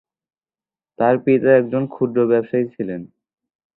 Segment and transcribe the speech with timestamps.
[0.99, 3.01] তার পিতা একজন ক্ষুদ্র ব্যবসায়ী ছিলেন।